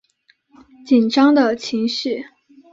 [0.87, 2.25] 紧张的情绪